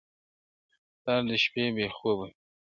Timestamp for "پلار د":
1.01-1.31